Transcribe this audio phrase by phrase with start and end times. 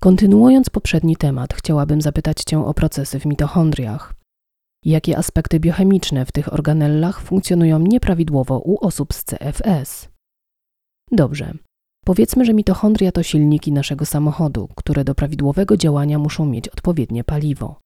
[0.00, 4.14] Kontynuując poprzedni temat, chciałabym zapytać Cię o procesy w mitochondriach.
[4.84, 10.08] Jakie aspekty biochemiczne w tych organellach funkcjonują nieprawidłowo u osób z CFS?
[11.12, 11.54] Dobrze.
[12.04, 17.80] Powiedzmy, że mitochondria to silniki naszego samochodu, które do prawidłowego działania muszą mieć odpowiednie paliwo.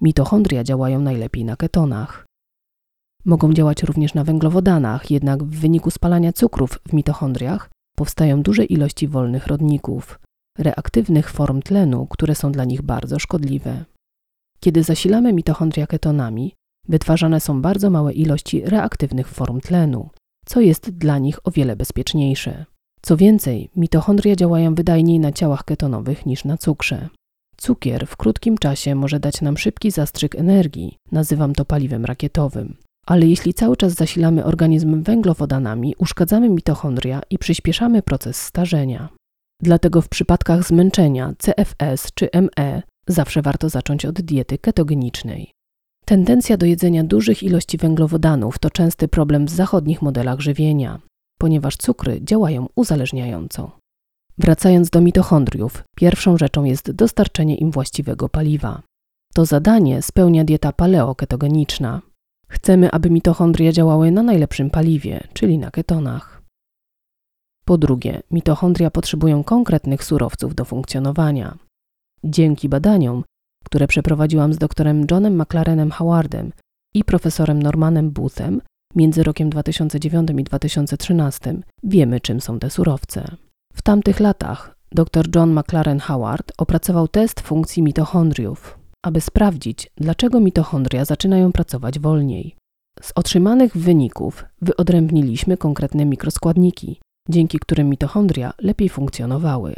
[0.00, 2.26] Mitochondria działają najlepiej na ketonach.
[3.24, 9.08] Mogą działać również na węglowodanach, jednak w wyniku spalania cukrów w mitochondriach powstają duże ilości
[9.08, 10.20] wolnych rodników,
[10.58, 13.84] reaktywnych form tlenu, które są dla nich bardzo szkodliwe.
[14.60, 16.54] Kiedy zasilamy mitochondria ketonami,
[16.88, 20.10] wytwarzane są bardzo małe ilości reaktywnych form tlenu,
[20.46, 22.64] co jest dla nich o wiele bezpieczniejsze.
[23.02, 27.08] Co więcej, mitochondria działają wydajniej na ciałach ketonowych niż na cukrze.
[27.56, 32.76] Cukier w krótkim czasie może dać nam szybki zastrzyk energii, nazywam to paliwem rakietowym.
[33.06, 39.08] Ale jeśli cały czas zasilamy organizm węglowodanami, uszkadzamy mitochondria i przyspieszamy proces starzenia.
[39.62, 45.52] Dlatego w przypadkach zmęczenia, CFS czy ME zawsze warto zacząć od diety ketogenicznej.
[46.04, 51.00] Tendencja do jedzenia dużych ilości węglowodanów to częsty problem w zachodnich modelach żywienia,
[51.38, 53.78] ponieważ cukry działają uzależniająco.
[54.38, 58.82] Wracając do mitochondriów, pierwszą rzeczą jest dostarczenie im właściwego paliwa.
[59.34, 62.02] To zadanie spełnia dieta paleoketogeniczna.
[62.48, 66.37] Chcemy, aby mitochondria działały na najlepszym paliwie, czyli na ketonach.
[67.68, 71.58] Po drugie, mitochondria potrzebują konkretnych surowców do funkcjonowania.
[72.24, 73.24] Dzięki badaniom,
[73.64, 76.52] które przeprowadziłam z doktorem Johnem McLarenem Howardem
[76.94, 78.60] i profesorem Normanem Boothem
[78.94, 83.36] między rokiem 2009 i 2013, wiemy, czym są te surowce.
[83.74, 91.04] W tamtych latach dr John McLaren Howard opracował test funkcji mitochondriów, aby sprawdzić, dlaczego mitochondria
[91.04, 92.56] zaczynają pracować wolniej.
[93.00, 99.74] Z otrzymanych wyników wyodrębniliśmy konkretne mikroskładniki, dzięki którym mitochondria lepiej funkcjonowały.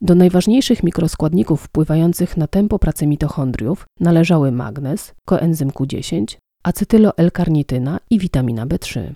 [0.00, 8.66] Do najważniejszych mikroskładników wpływających na tempo pracy mitochondriów należały magnez, koenzym Q10, acetylo-L-karnityna i witamina
[8.66, 9.12] B3.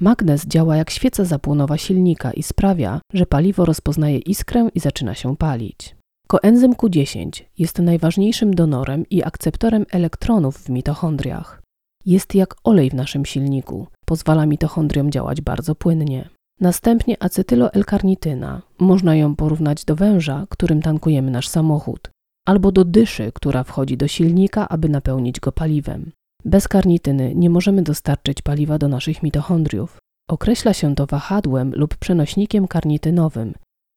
[0.00, 5.36] Magnez działa jak świeca zapłonowa silnika i sprawia, że paliwo rozpoznaje iskrę i zaczyna się
[5.36, 5.96] palić.
[6.28, 11.61] Koenzym Q10 jest najważniejszym donorem i akceptorem elektronów w mitochondriach.
[12.06, 16.28] Jest jak olej w naszym silniku, pozwala mitochondriom działać bardzo płynnie.
[16.60, 18.62] Następnie acetylo-L-karnityna.
[18.78, 22.10] Można ją porównać do węża, którym tankujemy nasz samochód,
[22.46, 26.12] albo do dyszy, która wchodzi do silnika, aby napełnić go paliwem.
[26.44, 29.98] Bez karnityny nie możemy dostarczyć paliwa do naszych mitochondriów.
[30.30, 33.54] Określa się to wahadłem lub przenośnikiem karnitynowym,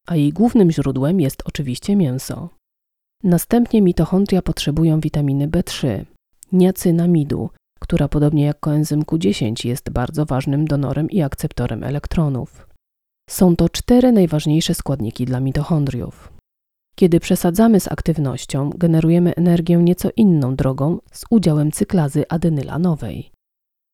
[0.07, 2.49] a jej głównym źródłem jest oczywiście mięso.
[3.23, 6.05] Następnie mitochondria potrzebują witaminy B3,
[6.51, 7.49] niacynamidu,
[7.80, 12.68] która podobnie jak koenzym Q10 jest bardzo ważnym donorem i akceptorem elektronów.
[13.30, 16.34] Są to cztery najważniejsze składniki dla mitochondriów.
[16.96, 23.31] Kiedy przesadzamy z aktywnością, generujemy energię nieco inną drogą z udziałem cyklazy adenylanowej.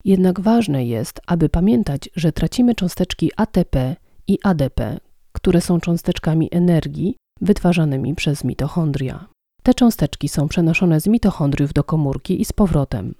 [0.06, 3.96] Jednak ważne jest, aby pamiętać, że tracimy cząsteczki ATP
[4.28, 5.00] i ADP,
[5.31, 9.28] które są cząsteczkami energii wytwarzanymi przez mitochondria.
[9.64, 13.14] Te cząsteczki są przenoszone z mitochondriów do komórki i z powrotem.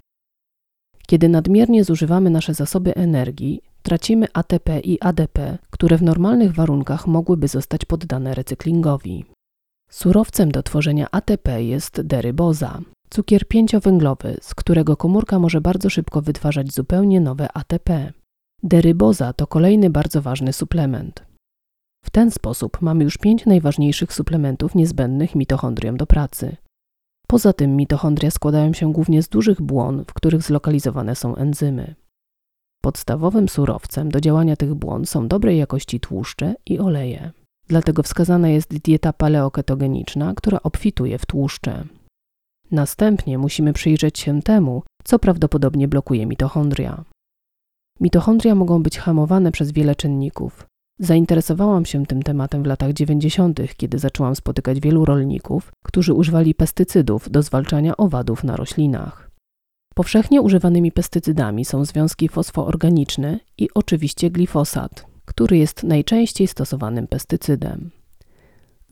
[1.06, 7.48] Kiedy nadmiernie zużywamy nasze zasoby energii, tracimy ATP i ADP, które w normalnych warunkach mogłyby
[7.48, 9.24] zostać poddane recyklingowi.
[9.90, 12.80] Surowcem do tworzenia ATP jest deryboza,
[13.10, 18.12] cukier pięciowęglowy, z którego komórka może bardzo szybko wytwarzać zupełnie nowe ATP.
[18.62, 21.24] Deryboza to kolejny bardzo ważny suplement.
[22.04, 26.56] W ten sposób mamy już pięć najważniejszych suplementów niezbędnych mitochondriom do pracy.
[27.32, 31.94] Poza tym mitochondria składają się głównie z dużych błon, w których zlokalizowane są enzymy.
[32.82, 37.32] Podstawowym surowcem do działania tych błon są dobrej jakości tłuszcze i oleje.
[37.68, 41.84] Dlatego wskazana jest dieta paleoketogeniczna, która obfituje w tłuszcze.
[42.70, 47.04] Następnie musimy przyjrzeć się temu, co prawdopodobnie blokuje mitochondria.
[48.00, 50.66] Mitochondria mogą być hamowane przez wiele czynników,
[51.02, 57.30] Zainteresowałam się tym tematem w latach 90., kiedy zaczęłam spotykać wielu rolników, którzy używali pestycydów
[57.30, 59.30] do zwalczania owadów na roślinach.
[59.94, 67.90] Powszechnie używanymi pestycydami są związki fosfoorganiczne i oczywiście glifosat, który jest najczęściej stosowanym pestycydem.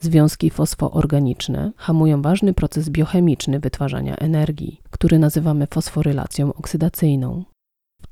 [0.01, 7.45] Związki fosfoorganiczne hamują ważny proces biochemiczny wytwarzania energii, który nazywamy fosforylacją oksydacyjną.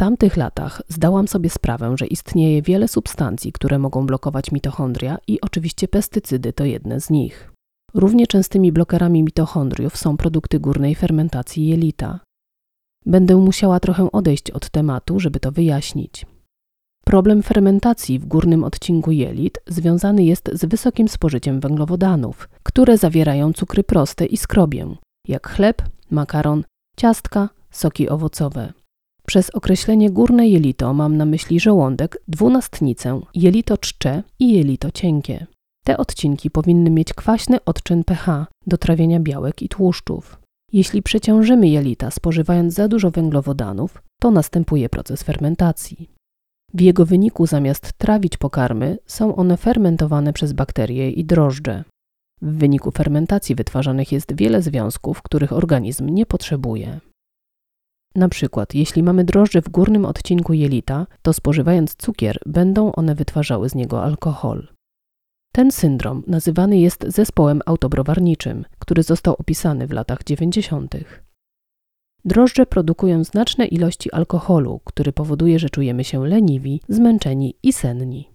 [0.00, 5.88] Tamtych latach zdałam sobie sprawę, że istnieje wiele substancji, które mogą blokować mitochondria i oczywiście
[5.88, 7.52] pestycydy to jedne z nich.
[7.94, 12.20] Równie częstymi blokerami mitochondriów są produkty górnej fermentacji jelita.
[13.06, 16.26] Będę musiała trochę odejść od tematu, żeby to wyjaśnić.
[17.04, 23.84] Problem fermentacji w górnym odcinku jelit związany jest z wysokim spożyciem węglowodanów, które zawierają cukry
[23.84, 24.96] proste i skrobię,
[25.28, 26.64] jak chleb, makaron,
[26.96, 28.72] ciastka, soki owocowe.
[29.28, 35.46] Przez określenie górne jelito mam na myśli żołądek, dwunastnicę, jelito czcze i jelito cienkie.
[35.84, 40.38] Te odcinki powinny mieć kwaśny odczyn pH do trawienia białek i tłuszczów.
[40.72, 46.10] Jeśli przeciążymy jelita spożywając za dużo węglowodanów, to następuje proces fermentacji.
[46.74, 51.84] W jego wyniku zamiast trawić pokarmy, są one fermentowane przez bakterie i drożdże.
[52.42, 57.00] W wyniku fermentacji wytwarzanych jest wiele związków, których organizm nie potrzebuje.
[58.14, 63.68] Na przykład, jeśli mamy drożdże w górnym odcinku jelita, to spożywając cukier, będą one wytwarzały
[63.68, 64.68] z niego alkohol.
[65.52, 70.94] Ten syndrom nazywany jest zespołem autobrowarniczym, który został opisany w latach 90.
[72.24, 78.30] Drożdże produkują znaczne ilości alkoholu, który powoduje, że czujemy się leniwi, zmęczeni i senni.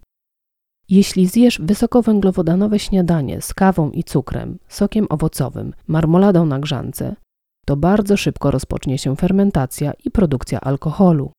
[0.88, 7.16] Jeśli zjesz wysokowęglowodanowe śniadanie z kawą i cukrem, sokiem owocowym, marmoladą na grzance,
[7.64, 11.32] to bardzo szybko rozpocznie się fermentacja i produkcja alkoholu.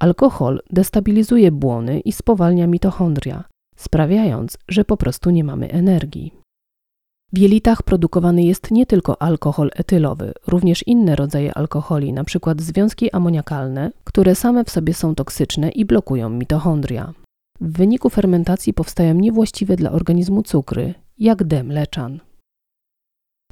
[0.00, 3.44] Alkohol destabilizuje błony i spowalnia mitochondria,
[3.76, 6.32] sprawiając, że po prostu nie mamy energii.
[7.32, 12.54] W jelitach produkowany jest nie tylko alkohol etylowy, również inne rodzaje alkoholi, np.
[12.58, 17.12] związki amoniakalne, które same w sobie są toksyczne i blokują mitochondria.
[17.60, 22.20] W wyniku fermentacji powstają niewłaściwe dla organizmu cukry, jak D mleczan.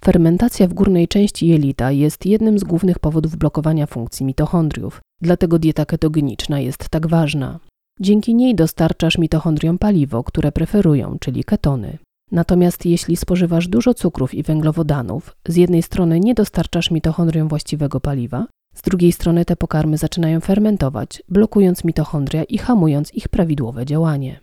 [0.04, 5.84] Fermentacja w górnej części jelita jest jednym z głównych powodów blokowania funkcji mitochondriów, dlatego dieta
[5.84, 7.60] ketogeniczna jest tak ważna.
[8.00, 11.98] Dzięki niej dostarczasz mitochondriom paliwo, które preferują, czyli ketony.
[12.32, 18.46] Natomiast jeśli spożywasz dużo cukrów i węglowodanów, z jednej strony nie dostarczasz mitochondriom właściwego paliwa,
[18.74, 24.40] z drugiej strony te pokarmy zaczynają fermentować, blokując mitochondria i hamując ich prawidłowe działanie.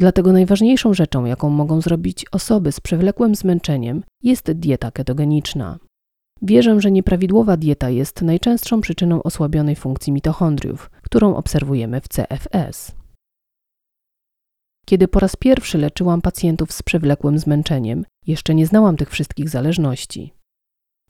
[0.00, 5.78] Dlatego najważniejszą rzeczą, jaką mogą zrobić osoby z przewlekłym zmęczeniem, jest dieta ketogeniczna.
[6.42, 12.92] Wierzę, że nieprawidłowa dieta jest najczęstszą przyczyną osłabionej funkcji mitochondriów, którą obserwujemy w CFS.
[14.86, 20.32] Kiedy po raz pierwszy leczyłam pacjentów z przewlekłym zmęczeniem, jeszcze nie znałam tych wszystkich zależności.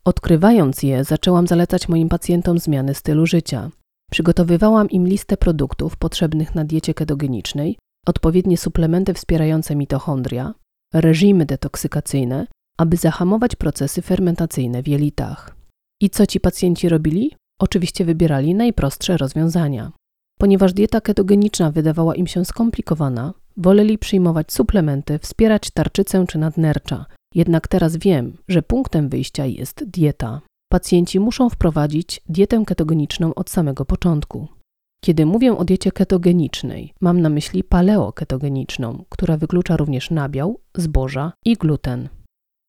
[0.05, 3.71] Odkrywając je, zaczęłam zalecać moim pacjentom zmiany stylu życia.
[4.11, 10.53] Przygotowywałam im listę produktów potrzebnych na diecie ketogenicznej, odpowiednie suplementy wspierające mitochondria,
[10.93, 15.55] reżimy detoksykacyjne, aby zahamować procesy fermentacyjne w jelitach.
[16.01, 17.31] I co ci pacjenci robili?
[17.59, 19.91] Oczywiście wybierali najprostsze rozwiązania.
[20.39, 27.05] Ponieważ dieta ketogeniczna wydawała im się skomplikowana, woleli przyjmować suplementy, wspierać tarczycę czy nadnercza.
[27.35, 30.41] Jednak teraz wiem, że punktem wyjścia jest dieta.
[30.71, 34.47] Pacjenci muszą wprowadzić dietę ketogeniczną od samego początku.
[35.03, 41.55] Kiedy mówię o diecie ketogenicznej, mam na myśli paleoketogeniczną, która wyklucza również nabiał, zboża i
[41.55, 42.09] gluten.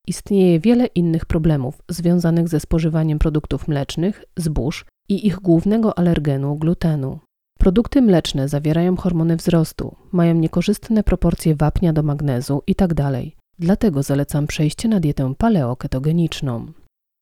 [0.07, 7.19] Istnieje wiele innych problemów związanych ze spożywaniem produktów mlecznych, zbóż i ich głównego alergenu glutenu.
[7.59, 13.21] Produkty mleczne zawierają hormony wzrostu, mają niekorzystne proporcje wapnia do magnezu itd.
[13.59, 16.71] Dlatego zalecam przejście na dietę paleoketogeniczną.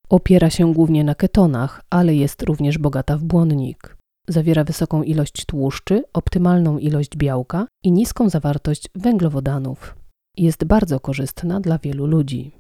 [0.10, 3.98] Opiera się głównie na ketonach, ale jest również bogata w błonnik.
[4.28, 9.96] Zawiera wysoką ilość tłuszczy, optymalną ilość białka i niską zawartość węglowodanów.
[10.38, 12.52] Jest bardzo korzystna dla wielu ludzi.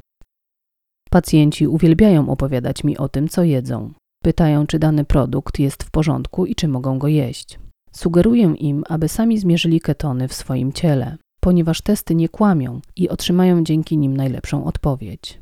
[1.10, 3.94] Pacjenci uwielbiają opowiadać mi o tym, co jedzą.
[4.24, 7.60] Pytają, czy dany produkt jest w porządku i czy mogą go jeść.
[7.92, 13.64] Sugeruję im, aby sami zmierzyli ketony w swoim ciele, ponieważ testy nie kłamią i otrzymają
[13.64, 15.42] dzięki nim najlepszą odpowiedź.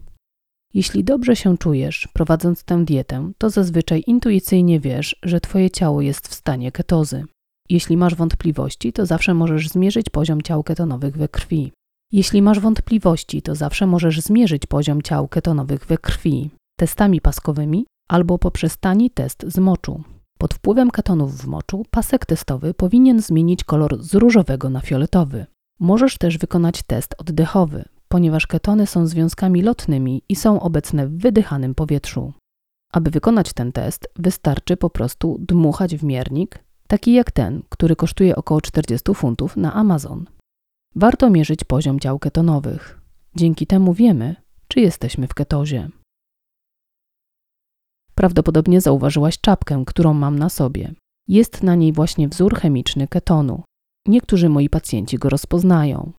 [0.74, 6.28] Jeśli dobrze się czujesz, prowadząc tę dietę, to zazwyczaj intuicyjnie wiesz, że Twoje ciało jest
[6.28, 7.24] w stanie ketozy.
[7.70, 11.72] Jeśli masz wątpliwości, to zawsze możesz zmierzyć poziom ciał ketonowych we krwi.
[12.12, 16.50] Jeśli masz wątpliwości, to zawsze możesz zmierzyć poziom ciał ketonowych we krwi
[16.80, 20.04] testami paskowymi albo poprzez tani test z moczu.
[20.38, 25.46] Pod wpływem ketonów w moczu pasek testowy powinien zmienić kolor z różowego na fioletowy.
[25.80, 31.76] Możesz też wykonać test oddechowy, ponieważ ketony są związkami lotnymi i są obecne w wydychanym
[31.76, 32.34] powietrzu.
[32.94, 38.36] Aby wykonać ten test, wystarczy po prostu dmuchać w miernik, taki jak ten, który kosztuje
[38.36, 40.26] około 40 funtów na Amazon.
[40.96, 43.02] Warto mierzyć poziom ciał ketonowych.
[43.36, 44.36] Dzięki temu wiemy,
[44.68, 45.90] czy jesteśmy w ketozie.
[48.16, 50.94] Prawdopodobnie zauważyłaś czapkę, którą mam na sobie.
[51.28, 53.64] Jest na niej właśnie wzór chemiczny ketonu.
[54.08, 56.12] Niektórzy moi pacjenci go rozpoznają.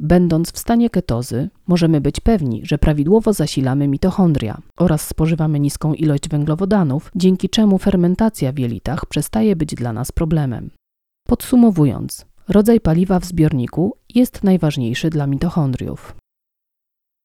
[0.00, 6.28] Będąc w stanie ketozy, możemy być pewni, że prawidłowo zasilamy mitochondria oraz spożywamy niską ilość
[6.28, 10.70] węglowodanów, dzięki czemu fermentacja w jelitach przestaje być dla nas problemem.
[11.26, 16.16] Podsumowując, rodzaj paliwa w zbiorniku jest najważniejszy dla mitochondriów.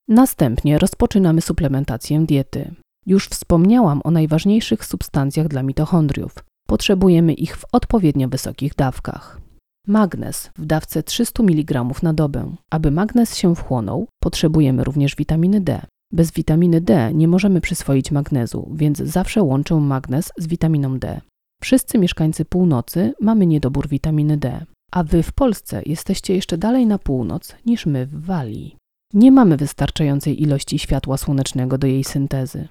[0.08, 2.76] Następnie rozpoczynamy suplementację diety.
[3.06, 6.32] Już wspomniałam o najważniejszych substancjach dla mitochondriów.
[6.68, 9.42] Potrzebujemy ich w odpowiednio wysokich dawkach.
[9.88, 12.56] Magnez w dawce 300 mg na dobę.
[12.70, 15.82] Aby magnez się wchłonął, potrzebujemy również witaminy D.
[16.14, 21.22] Bez witaminy D nie możemy przyswoić magnezu, więc zawsze łączę magnez z witaminą D.
[21.62, 27.00] Wszyscy mieszkańcy północy mamy niedobór witaminy D, a wy w Polsce jesteście jeszcze dalej na
[27.00, 28.76] północ niż my w Walii.
[29.14, 32.68] Nie mamy wystarczającej ilości światła słonecznego do jej syntezy.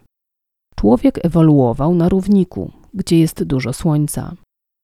[0.76, 4.34] Człowiek ewoluował na równiku, gdzie jest dużo słońca.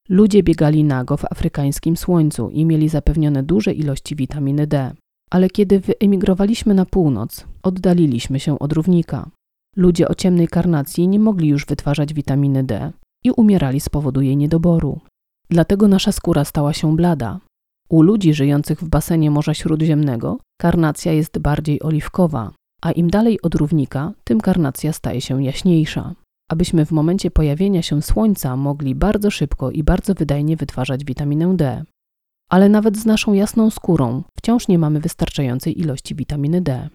[0.09, 4.93] Ludzie biegali nago w afrykańskim słońcu i mieli zapewnione duże ilości witaminy D.
[5.31, 9.31] Ale kiedy wyemigrowaliśmy na północ, oddaliliśmy się od równika.
[9.77, 12.93] Ludzie o ciemnej karnacji nie mogli już wytwarzać witaminy D
[13.25, 15.01] i umierali z powodu jej niedoboru.
[15.51, 17.41] Dlatego nasza skóra stała się blada.
[17.89, 23.55] U ludzi żyjących w basenie Morza Śródziemnego karnacja jest bardziej oliwkowa, a im dalej od
[23.55, 26.15] równika, tym karnacja staje się jaśniejsza.
[26.49, 31.85] Abyśmy w momencie pojawienia się słońca mogli bardzo szybko i bardzo wydajnie wytwarzać witaminę D.
[32.51, 36.89] Ale nawet z naszą jasną skórą wciąż nie mamy wystarczającej ilości witaminy D.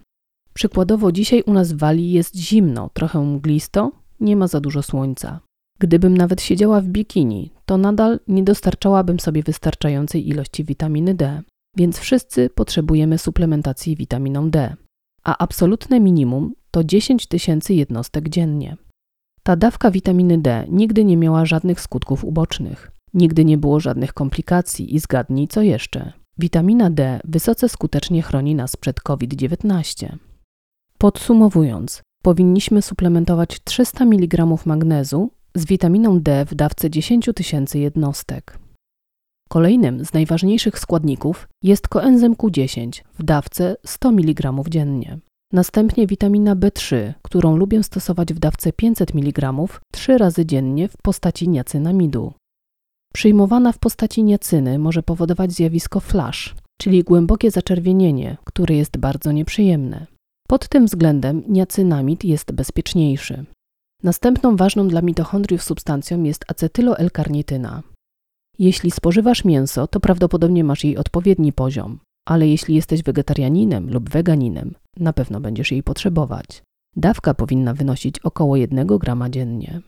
[0.53, 5.39] Przykładowo dzisiaj u nas w Walii jest zimno, trochę mglisto, nie ma za dużo słońca.
[5.79, 11.41] Gdybym nawet siedziała w bikini, to nadal nie dostarczałabym sobie wystarczającej ilości witaminy D,
[11.77, 14.75] więc wszyscy potrzebujemy suplementacji witaminą D,
[15.23, 18.77] a absolutne minimum to 10 tysięcy jednostek dziennie.
[19.43, 24.95] Ta dawka witaminy D nigdy nie miała żadnych skutków ubocznych, nigdy nie było żadnych komplikacji
[24.95, 26.13] i zgadnij co jeszcze.
[26.37, 30.17] Witamina D wysoce skutecznie chroni nas przed COVID-19.
[30.97, 38.59] Podsumowując, powinniśmy suplementować 300 mg magnezu z witaminą D w dawce 10 tysięcy jednostek.
[39.49, 45.19] Kolejnym z najważniejszych składników jest koenzym Q10 w dawce 100 mg dziennie.
[45.53, 49.53] Następnie witamina B3, którą lubię stosować w dawce 500 mg
[49.93, 52.33] 3 razy dziennie w postaci niacynamidu.
[53.13, 60.07] Przyjmowana w postaci niacyny może powodować zjawisko flash, czyli głębokie zaczerwienienie, które jest bardzo nieprzyjemne.
[60.47, 63.45] Pod tym względem niacynamid jest bezpieczniejszy.
[64.03, 67.83] Następną ważną dla mitochondriów substancją jest acetyloelkarnityna.
[68.59, 74.73] Jeśli spożywasz mięso, to prawdopodobnie masz jej odpowiedni poziom, ale jeśli jesteś wegetarianinem lub weganinem,
[74.97, 76.63] na pewno będziesz jej potrzebować.
[76.95, 79.81] Dawka powinna wynosić około 1 grama dziennie.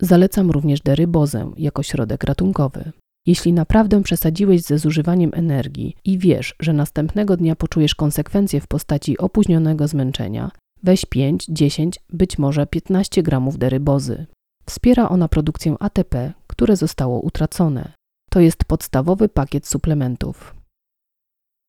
[0.00, 2.92] Zalecam również derybozę jako środek ratunkowy.
[3.26, 9.18] Jeśli naprawdę przesadziłeś ze zużywaniem energii i wiesz, że następnego dnia poczujesz konsekwencje w postaci
[9.18, 10.50] opóźnionego zmęczenia,
[10.82, 14.26] weź 5, 10, być może 15 gramów derybozy.
[14.66, 17.92] Wspiera ona produkcję ATP, które zostało utracone.
[18.30, 20.54] To jest podstawowy pakiet suplementów.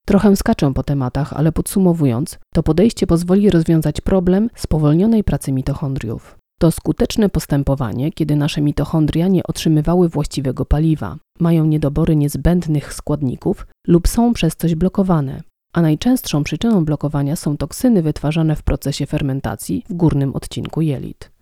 [0.05, 6.37] Trochę skaczę po tematach, ale podsumowując, to podejście pozwoli rozwiązać problem spowolnionej pracy mitochondriów.
[6.59, 14.07] To skuteczne postępowanie, kiedy nasze mitochondria nie otrzymywały właściwego paliwa, mają niedobory niezbędnych składników lub
[14.07, 15.41] są przez coś blokowane,
[15.73, 21.35] a najczęstszą przyczyną blokowania są toksyny wytwarzane w procesie fermentacji w górnym odcinku jelit.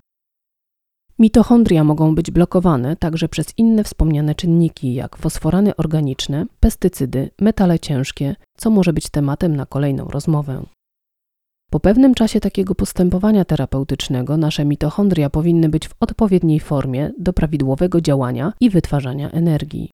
[1.20, 8.36] Mitochondria mogą być blokowane także przez inne wspomniane czynniki, jak fosforany organiczne, pestycydy, metale ciężkie,
[8.64, 10.66] co może być tematem na kolejną rozmowę.
[11.72, 18.02] Po pewnym czasie takiego postępowania terapeutycznego nasze mitochondria powinny być w odpowiedniej formie do prawidłowego
[18.02, 19.90] działania i wytwarzania energii.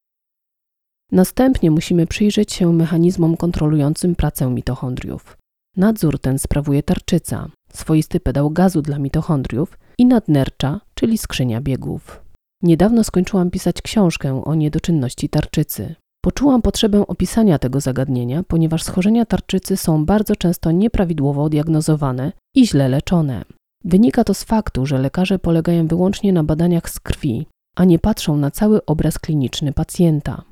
[1.12, 5.38] Następnie musimy przyjrzeć się mechanizmom kontrolującym pracę mitochondriów.
[5.78, 12.22] Nadzór ten sprawuje tarczyca, swoisty pedał gazu dla mitochondriów i nadnercza, czyli skrzynia biegów.
[12.64, 15.96] Niedawno skończyłam pisać książkę o niedoczynności tarczycy.
[16.22, 22.90] Poczułam potrzebę opisania tego zagadnienia, ponieważ schorzenia tarczycy są bardzo często nieprawidłowo diagnozowane i źle
[22.90, 23.46] leczone.
[23.84, 27.46] Wynika to z faktu, że lekarze polegają wyłącznie na badaniach z krwi,
[27.76, 30.44] a nie patrzą na cały obraz kliniczny pacjenta.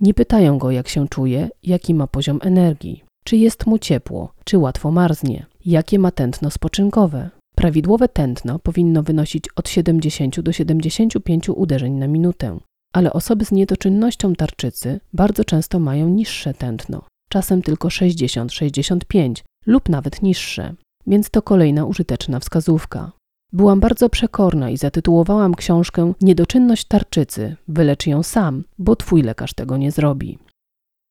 [0.00, 4.58] Nie pytają go, jak się czuje, jaki ma poziom energii, czy jest mu ciepło, czy
[4.58, 7.30] łatwo marznie, jakie ma tętno spoczynkowe.
[7.56, 12.58] Prawidłowe tętno powinno wynosić od 70 do 75 uderzeń na minutę,
[12.92, 19.34] ale osoby z niedoczynnością tarczycy bardzo często mają niższe tętno, czasem tylko 60-65
[19.66, 20.74] lub nawet niższe,
[21.06, 23.12] więc to kolejna użyteczna wskazówka.
[23.52, 29.76] Byłam bardzo przekorna i zatytułowałam książkę Niedoczynność tarczycy, wylecz ją sam, bo twój lekarz tego
[29.76, 30.38] nie zrobi.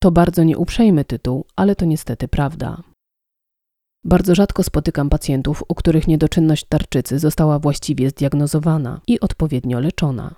[0.02, 2.84] To bardzo nieuprzejmy tytuł, ale to niestety prawda.
[4.06, 10.36] Bardzo rzadko spotykam pacjentów, u których niedoczynność tarczycy została właściwie zdiagnozowana i odpowiednio leczona.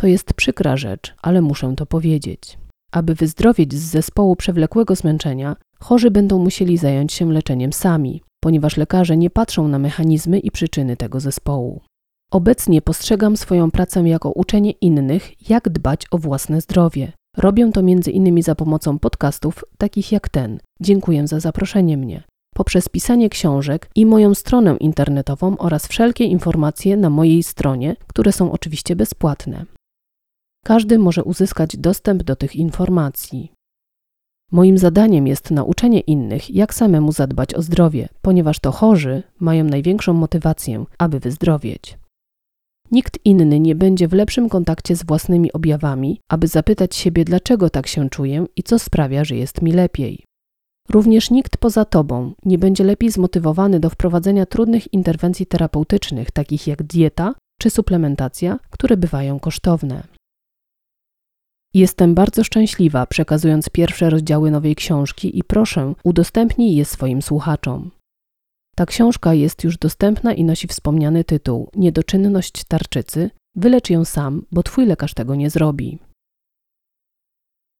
[0.00, 2.58] To jest przykra rzecz, ale muszę to powiedzieć.
[2.92, 9.16] Aby wyzdrowieć z zespołu przewlekłego zmęczenia, chorzy będą musieli zająć się leczeniem sami, ponieważ lekarze
[9.16, 11.80] nie patrzą na mechanizmy i przyczyny tego zespołu.
[12.32, 17.12] Obecnie postrzegam swoją pracę jako uczenie innych, jak dbać o własne zdrowie.
[17.36, 20.58] Robię to innymi za pomocą podcastów takich jak ten.
[20.80, 22.22] Dziękuję za zaproszenie mnie.
[22.54, 28.52] Poprzez pisanie książek i moją stronę internetową oraz wszelkie informacje na mojej stronie, które są
[28.52, 29.64] oczywiście bezpłatne.
[30.68, 33.52] Każdy może uzyskać dostęp do tych informacji.
[34.52, 40.12] Moim zadaniem jest nauczenie innych, jak samemu zadbać o zdrowie, ponieważ to chorzy mają największą
[40.12, 41.98] motywację, aby wyzdrowieć.
[42.90, 47.86] Nikt inny nie będzie w lepszym kontakcie z własnymi objawami, aby zapytać siebie, dlaczego tak
[47.86, 50.24] się czuję i co sprawia, że jest mi lepiej.
[50.90, 56.82] Również nikt poza tobą nie będzie lepiej zmotywowany do wprowadzenia trudnych interwencji terapeutycznych, takich jak
[56.82, 60.17] dieta czy suplementacja, które bywają kosztowne.
[61.74, 67.90] Jestem bardzo szczęśliwa, przekazując pierwsze rozdziały nowej książki i proszę, udostępnij je swoim słuchaczom.
[68.76, 73.30] Ta książka jest już dostępna i nosi wspomniany tytuł Niedoczynność tarczycy.
[73.56, 75.98] Wylecz ją sam, bo twój lekarz tego nie zrobi.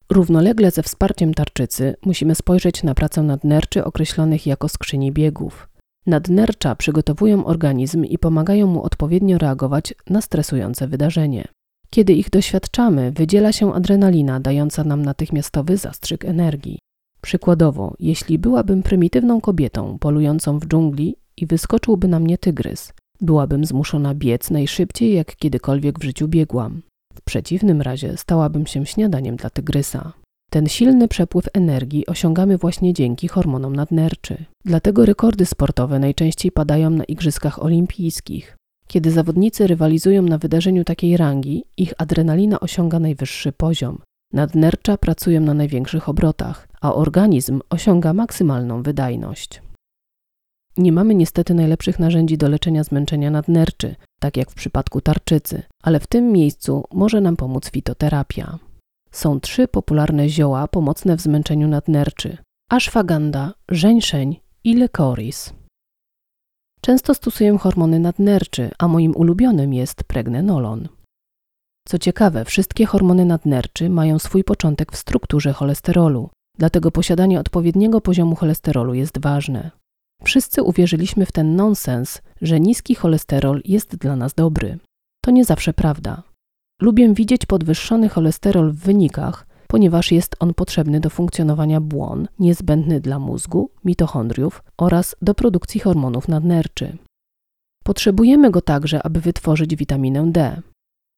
[0.09, 5.69] Równolegle ze wsparciem tarczycy musimy spojrzeć na pracę nadnerczy określonych jako skrzyni biegów.
[6.05, 11.47] Nadnercza przygotowują organizm i pomagają mu odpowiednio reagować na stresujące wydarzenie.
[11.89, 16.79] Kiedy ich doświadczamy, wydziela się adrenalina dająca nam natychmiastowy zastrzyk energii.
[17.21, 24.15] Przykładowo, jeśli byłabym prymitywną kobietą polującą w dżungli i wyskoczyłby na mnie tygrys, byłabym zmuszona
[24.15, 26.81] biec najszybciej, jak kiedykolwiek w życiu biegłam.
[27.13, 30.13] W przeciwnym razie stałabym się śniadaniem dla tygrysa.
[30.51, 34.45] Ten silny przepływ energii osiągamy właśnie dzięki hormonom nadnerczy.
[34.65, 38.58] Dlatego rekordy sportowe najczęściej padają na Igrzyskach Olimpijskich.
[38.91, 44.01] Kiedy zawodnicy rywalizują na wydarzeniu takiej rangi, ich adrenalina osiąga najwyższy poziom.
[44.33, 49.61] Nadnercza pracują na największych obrotach, a organizm osiąga maksymalną wydajność.
[50.77, 55.99] Nie mamy niestety najlepszych narzędzi do leczenia zmęczenia nadnerczy, tak jak w przypadku tarczycy, ale
[55.99, 58.59] w tym miejscu może nam pomóc fitoterapia.
[59.11, 62.37] Są trzy popularne zioła pomocne w zmęczeniu nadnerczy:
[62.69, 65.58] ashwagandha, żeńszeń i lekoris.
[66.81, 70.87] Często stosuję hormony nadnerczy, a moim ulubionym jest pregnenolon.
[71.87, 78.35] Co ciekawe, wszystkie hormony nadnerczy mają swój początek w strukturze cholesterolu, dlatego posiadanie odpowiedniego poziomu
[78.35, 79.71] cholesterolu jest ważne.
[80.23, 84.77] Wszyscy uwierzyliśmy w ten nonsens, że niski cholesterol jest dla nas dobry.
[85.21, 86.23] To nie zawsze prawda.
[86.81, 93.19] Lubię widzieć podwyższony cholesterol w wynikach, ponieważ jest on potrzebny do funkcjonowania błon, niezbędny dla
[93.19, 96.97] mózgu, mitochondriów oraz do produkcji hormonów nadnerczy.
[97.83, 100.61] Potrzebujemy go także, aby wytworzyć witaminę D.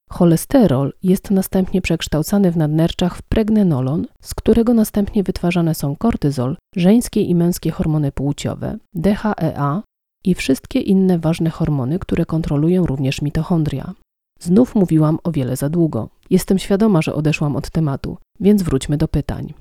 [0.09, 7.21] Cholesterol jest następnie przekształcany w nadnerczach w pregnenolon, z którego następnie wytwarzane są kortyzol, żeńskie
[7.21, 9.81] i męskie hormony płciowe, DHEA
[10.23, 13.93] i wszystkie inne ważne hormony, które kontrolują również mitochondria.
[14.39, 16.09] Znów mówiłam o wiele za długo.
[16.31, 19.53] Jestem świadoma, że odeszłam od tematu, więc wróćmy do pytań.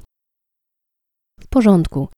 [1.40, 2.09] W porządku.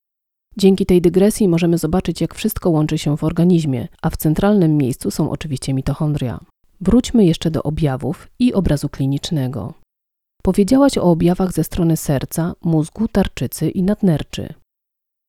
[0.56, 5.10] Dzięki tej dygresji możemy zobaczyć, jak wszystko łączy się w organizmie, a w centralnym miejscu
[5.10, 6.40] są oczywiście mitochondria.
[6.80, 9.74] Wróćmy jeszcze do objawów i obrazu klinicznego.
[10.42, 14.54] Powiedziałaś o objawach ze strony serca, mózgu, tarczycy i nadnerczy.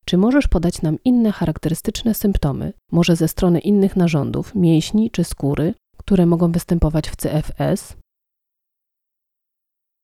[0.06, 5.74] Czy możesz podać nam inne charakterystyczne symptomy, może ze strony innych narządów, mięśni czy skóry,
[5.98, 8.03] które mogą występować w CFS?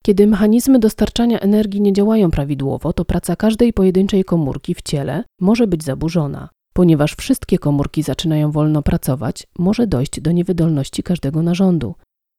[0.09, 5.67] Kiedy mechanizmy dostarczania energii nie działają prawidłowo, to praca każdej pojedynczej komórki w ciele może
[5.67, 6.49] być zaburzona.
[6.73, 11.95] Ponieważ wszystkie komórki zaczynają wolno pracować, może dojść do niewydolności każdego narządu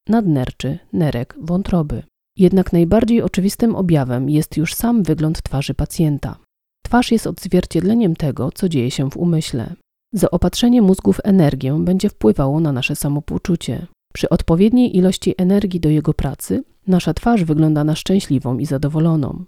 [0.09, 2.02] nadnerczy, nerek, wątroby.
[2.37, 6.37] Jednak najbardziej oczywistym objawem jest już sam wygląd twarzy pacjenta.
[6.85, 9.74] Twarz jest odzwierciedleniem tego, co dzieje się w umyśle.
[10.14, 13.87] Zaopatrzenie mózgu w energię będzie wpływało na nasze samopoczucie.
[14.14, 19.44] Przy odpowiedniej ilości energii do jego pracy, nasza twarz wygląda na szczęśliwą i zadowoloną.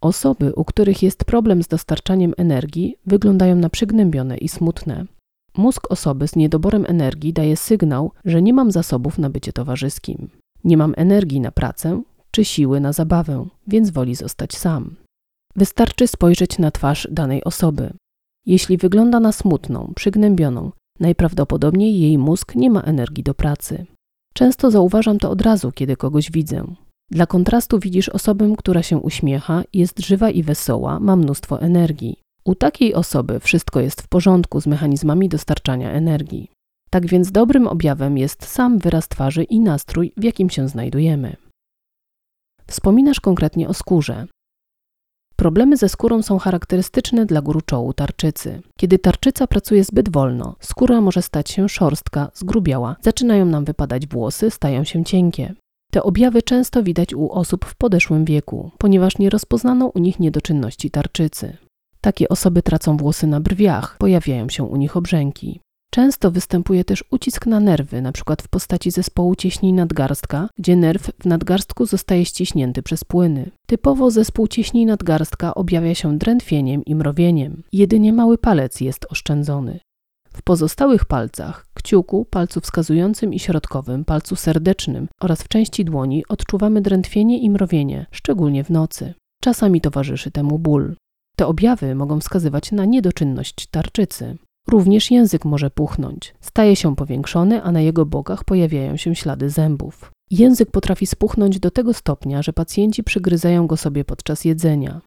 [0.00, 5.06] Osoby, u których jest problem z dostarczaniem energii, wyglądają na przygnębione i smutne.
[5.56, 10.28] Mózg osoby z niedoborem energii daje sygnał, że nie mam zasobów na bycie towarzyskim.
[10.64, 14.96] Nie mam energii na pracę czy siły na zabawę, więc woli zostać sam.
[15.56, 17.92] Wystarczy spojrzeć na twarz danej osoby.
[18.46, 23.86] Jeśli wygląda na smutną, przygnębioną, najprawdopodobniej jej mózg nie ma energii do pracy.
[24.36, 26.64] Często zauważam to od razu, kiedy kogoś widzę.
[27.10, 32.16] Dla kontrastu widzisz osobę, która się uśmiecha, jest żywa i wesoła, ma mnóstwo energii.
[32.44, 36.50] U takiej osoby wszystko jest w porządku z mechanizmami dostarczania energii.
[36.90, 41.36] Tak więc dobrym objawem jest sam wyraz twarzy i nastrój, w jakim się znajdujemy.
[42.66, 44.26] Wspominasz konkretnie o skórze.
[45.36, 48.62] Problemy ze skórą są charakterystyczne dla gruczołu tarczycy.
[48.78, 54.50] Kiedy tarczyca pracuje zbyt wolno, skóra może stać się szorstka, zgrubiała, zaczynają nam wypadać włosy,
[54.50, 55.54] stają się cienkie.
[55.92, 60.90] Te objawy często widać u osób w podeszłym wieku, ponieważ nie rozpoznano u nich niedoczynności
[60.90, 61.56] tarczycy.
[62.00, 65.60] Takie osoby tracą włosy na brwiach, pojawiają się u nich obrzęki.
[65.96, 68.34] Często występuje też ucisk na nerwy, np.
[68.42, 73.50] w postaci zespołu cieśni nadgarstka, gdzie nerw w nadgarstku zostaje ściśnięty przez płyny.
[73.66, 77.62] Typowo zespół cieśni nadgarstka objawia się drętwieniem i mrowieniem.
[77.72, 79.80] Jedynie mały palec jest oszczędzony.
[80.28, 86.80] W pozostałych palcach, kciuku, palcu wskazującym i środkowym, palcu serdecznym oraz w części dłoni odczuwamy
[86.80, 89.14] drętwienie i mrowienie, szczególnie w nocy.
[89.42, 90.96] Czasami towarzyszy temu ból.
[91.36, 94.36] Te objawy mogą wskazywać na niedoczynność tarczycy.
[94.68, 96.34] Również język może puchnąć.
[96.40, 100.10] Staje się powiększony, a na jego bokach pojawiają się ślady zębów.
[100.30, 105.00] Język potrafi spuchnąć do tego stopnia, że pacjenci przygryzają go sobie podczas jedzenia.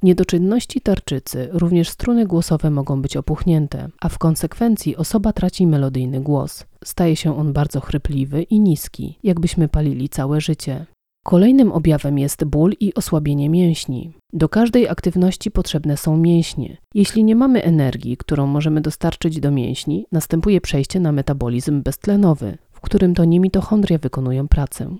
[0.00, 6.20] W niedoczynności tarczycy również struny głosowe mogą być opuchnięte, a w konsekwencji osoba traci melodyjny
[6.20, 6.66] głos.
[6.84, 10.86] Staje się on bardzo chrypliwy i niski, jakbyśmy palili całe życie.
[11.24, 14.12] Kolejnym objawem jest ból i osłabienie mięśni.
[14.32, 16.76] Do każdej aktywności potrzebne są mięśnie.
[16.94, 22.80] Jeśli nie mamy energii, którą możemy dostarczyć do mięśni, następuje przejście na metabolizm beztlenowy, w
[22.80, 24.96] którym to nie mitochondria wykonują pracę.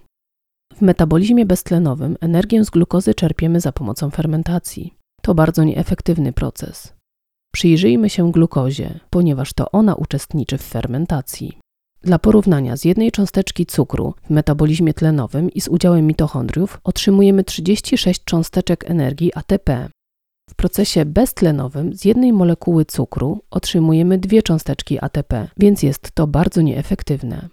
[0.75, 4.95] W metabolizmie beztlenowym energię z glukozy czerpiemy za pomocą fermentacji.
[5.23, 6.95] To bardzo nieefektywny proces.
[7.55, 11.59] Przyjrzyjmy się glukozie, ponieważ to ona uczestniczy w fermentacji.
[12.05, 18.25] Dla porównania z jednej cząsteczki cukru w metabolizmie tlenowym i z udziałem mitochondriów otrzymujemy 36
[18.25, 19.89] cząsteczek energii ATP.
[20.51, 26.61] W procesie beztlenowym z jednej molekuły cukru otrzymujemy dwie cząsteczki ATP, więc jest to bardzo
[26.61, 27.49] nieefektywne.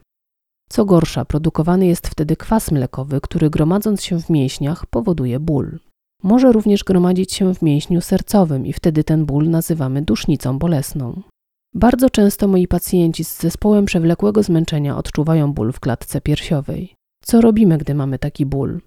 [0.69, 5.79] Co gorsza, produkowany jest wtedy kwas mlekowy, który gromadząc się w mięśniach powoduje ból.
[6.23, 11.21] Może również gromadzić się w mięśniu sercowym i wtedy ten ból nazywamy dusznicą bolesną.
[11.73, 16.95] Bardzo często moi pacjenci z zespołem przewlekłego zmęczenia odczuwają ból w klatce piersiowej.
[17.23, 18.81] Co robimy, gdy mamy taki ból?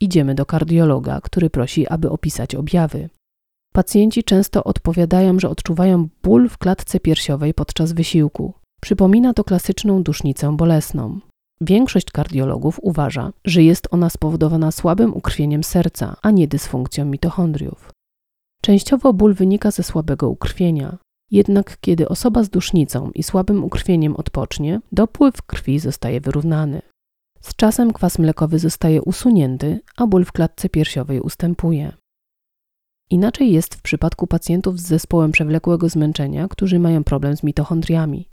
[0.00, 3.08] Idziemy do kardiologa, który prosi, aby opisać objawy.
[3.72, 8.54] Pacjenci często odpowiadają, że odczuwają ból w klatce piersiowej podczas wysiłku.
[8.80, 11.20] Przypomina to klasyczną dusznicę bolesną.
[11.60, 17.90] Większość kardiologów uważa, że jest ona spowodowana słabym ukrwieniem serca, a nie dysfunkcją mitochondriów.
[18.62, 20.98] Częściowo ból wynika ze słabego ukrwienia,
[21.30, 26.82] jednak kiedy osoba z dusznicą i słabym ukrwieniem odpocznie, dopływ krwi zostaje wyrównany.
[27.40, 31.92] Z czasem kwas mlekowy zostaje usunięty, a ból w klatce piersiowej ustępuje.
[33.10, 38.28] Inaczej jest w przypadku pacjentów z zespołem przewlekłego zmęczenia, którzy mają problem z mitochondriami.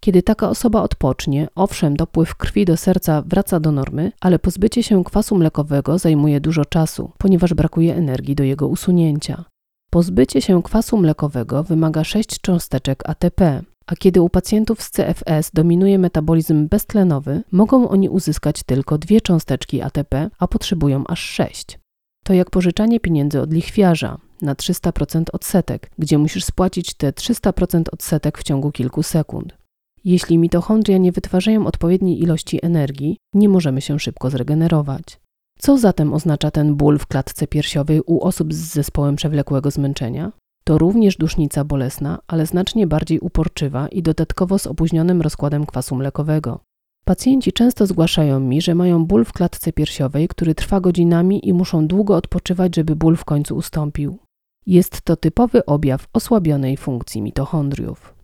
[0.00, 5.04] Kiedy taka osoba odpocznie, owszem, dopływ krwi do serca wraca do normy, ale pozbycie się
[5.04, 9.44] kwasu mlekowego zajmuje dużo czasu, ponieważ brakuje energii do jego usunięcia.
[9.90, 15.98] Pozbycie się kwasu mlekowego wymaga 6 cząsteczek ATP, a kiedy u pacjentów z CFS dominuje
[15.98, 21.78] metabolizm beztlenowy, mogą oni uzyskać tylko dwie cząsteczki ATP, a potrzebują aż 6.
[22.24, 28.38] To jak pożyczanie pieniędzy od lichwiarza na 300% odsetek, gdzie musisz spłacić te 300% odsetek
[28.38, 29.56] w ciągu kilku sekund.
[30.04, 35.20] Jeśli mitochondria nie wytwarzają odpowiedniej ilości energii, nie możemy się szybko zregenerować.
[35.62, 40.32] Co zatem oznacza ten ból w klatce piersiowej u osób z zespołem przewlekłego zmęczenia?
[40.64, 46.60] To również dusznica bolesna, ale znacznie bardziej uporczywa i dodatkowo z opóźnionym rozkładem kwasu mlekowego.
[47.04, 51.86] Pacjenci często zgłaszają mi, że mają ból w klatce piersiowej, który trwa godzinami i muszą
[51.86, 54.18] długo odpoczywać, żeby ból w końcu ustąpił.
[54.66, 58.19] Jest to typowy objaw osłabionej funkcji mitochondriów.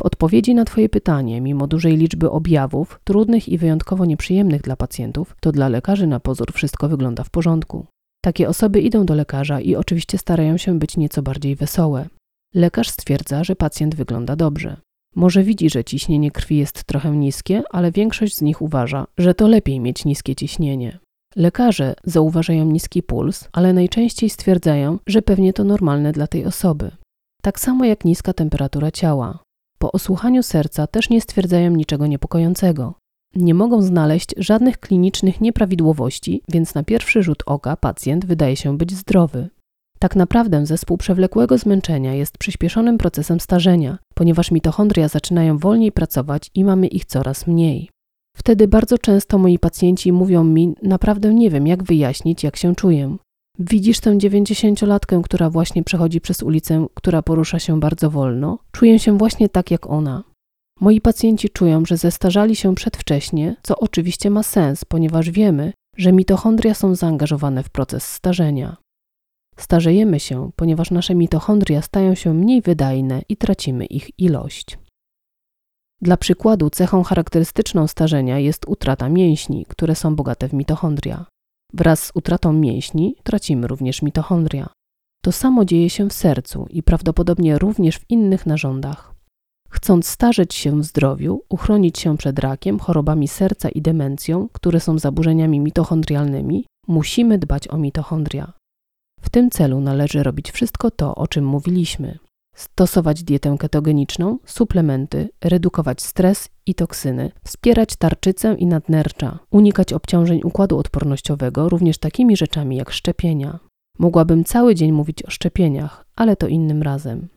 [0.00, 5.36] W odpowiedzi na Twoje pytanie, mimo dużej liczby objawów, trudnych i wyjątkowo nieprzyjemnych dla pacjentów,
[5.40, 7.86] to dla lekarzy na pozór wszystko wygląda w porządku.
[8.24, 12.08] Takie osoby idą do lekarza i oczywiście starają się być nieco bardziej wesołe.
[12.54, 14.76] Lekarz stwierdza, że pacjent wygląda dobrze.
[15.16, 19.48] Może widzi, że ciśnienie krwi jest trochę niskie, ale większość z nich uważa, że to
[19.48, 20.98] lepiej mieć niskie ciśnienie.
[21.36, 26.90] Lekarze zauważają niski puls, ale najczęściej stwierdzają, że pewnie to normalne dla tej osoby.
[27.42, 29.38] Tak samo jak niska temperatura ciała.
[29.78, 32.94] Po osłuchaniu serca też nie stwierdzają niczego niepokojącego.
[33.34, 38.94] Nie mogą znaleźć żadnych klinicznych nieprawidłowości, więc na pierwszy rzut oka pacjent wydaje się być
[38.94, 39.48] zdrowy.
[39.98, 46.64] Tak naprawdę zespół przewlekłego zmęczenia jest przyspieszonym procesem starzenia, ponieważ mitochondria zaczynają wolniej pracować i
[46.64, 47.90] mamy ich coraz mniej.
[48.36, 53.16] Wtedy bardzo często moi pacjenci mówią mi: Naprawdę nie wiem, jak wyjaśnić, jak się czuję.
[53.58, 58.58] Widzisz tę dziewięćdziesięciolatkę, która właśnie przechodzi przez ulicę, która porusza się bardzo wolno?
[58.72, 60.24] Czuję się właśnie tak jak ona.
[60.80, 66.74] Moi pacjenci czują, że zestarzali się przedwcześnie, co oczywiście ma sens, ponieważ wiemy, że mitochondria
[66.74, 68.76] są zaangażowane w proces starzenia.
[69.56, 74.78] Starzejemy się, ponieważ nasze mitochondria stają się mniej wydajne i tracimy ich ilość.
[76.00, 81.26] Dla przykładu, cechą charakterystyczną starzenia jest utrata mięśni, które są bogate w mitochondria.
[81.72, 84.68] Wraz z utratą mięśni tracimy również mitochondria.
[85.22, 89.14] To samo dzieje się w sercu i prawdopodobnie również w innych narządach.
[89.70, 94.98] Chcąc starzeć się w zdrowiu, uchronić się przed rakiem, chorobami serca i demencją, które są
[94.98, 98.52] zaburzeniami mitochondrialnymi, musimy dbać o mitochondria.
[99.20, 102.18] W tym celu należy robić wszystko to, o czym mówiliśmy.
[102.58, 110.78] Stosować dietę ketogeniczną, suplementy, redukować stres i toksyny, wspierać tarczycę i nadnercza, unikać obciążeń układu
[110.78, 113.58] odpornościowego również takimi rzeczami jak szczepienia.
[113.98, 117.28] Mogłabym cały dzień mówić o szczepieniach, ale to innym razem.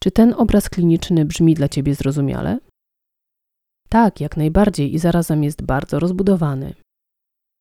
[0.00, 2.58] Czy ten obraz kliniczny brzmi dla Ciebie zrozumiale?
[3.88, 6.74] Tak, jak najbardziej i zarazem jest bardzo rozbudowany.